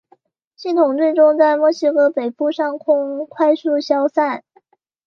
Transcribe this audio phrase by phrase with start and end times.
[0.55, 4.43] 系统最终在墨西哥北部上空快速消散。